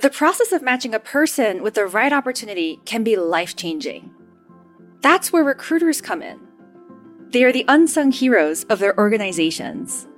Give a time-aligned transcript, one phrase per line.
[0.00, 4.10] The process of matching a person with the right opportunity can be life changing.
[5.02, 6.40] That's where recruiters come in.
[7.28, 10.08] They are the unsung heroes of their organizations.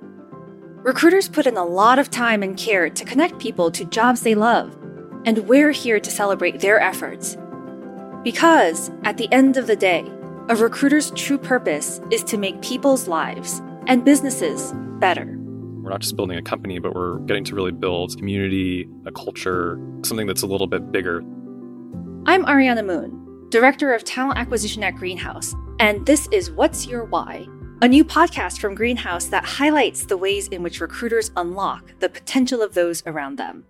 [0.83, 4.35] Recruiters put in a lot of time and care to connect people to jobs they
[4.35, 4.73] love,
[5.25, 7.35] and we're here to celebrate their efforts.
[8.23, 10.09] Because, at the end of the day,
[10.47, 15.42] a recruiter's true purpose is to make people's lives and businesses better.
[15.83, 19.77] We're not just building a company, but we're getting to really build community, a culture,
[20.05, 21.19] something that's a little bit bigger.
[22.25, 27.45] I'm Ariana Moon, Director of Talent Acquisition at Greenhouse, and this is What's Your Why?
[27.81, 32.61] A new podcast from Greenhouse that highlights the ways in which recruiters unlock the potential
[32.61, 33.65] of those around them.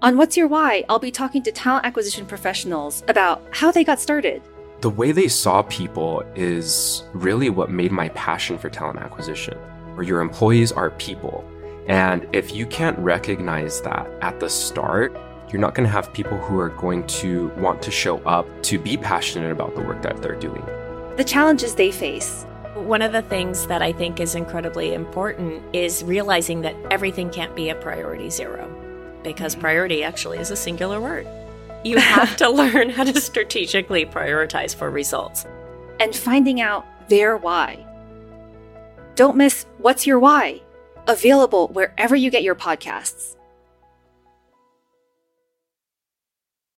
[0.00, 4.00] On What's Your Why, I'll be talking to talent acquisition professionals about how they got
[4.00, 4.40] started.
[4.80, 9.58] The way they saw people is really what made my passion for talent acquisition,
[9.94, 11.48] where your employees are people.
[11.86, 15.16] And if you can't recognize that at the start,
[15.50, 18.78] you're not going to have people who are going to want to show up to
[18.78, 20.64] be passionate about the work that they're doing.
[21.16, 22.44] The challenges they face.
[22.74, 27.54] One of the things that I think is incredibly important is realizing that everything can't
[27.54, 28.68] be a priority zero
[29.22, 29.62] because mm-hmm.
[29.62, 31.26] priority actually is a singular word.
[31.84, 35.46] You have to learn how to strategically prioritize for results.
[36.00, 37.86] And finding out their why.
[39.14, 40.60] Don't miss What's Your Why?
[41.06, 43.36] Available wherever you get your podcasts.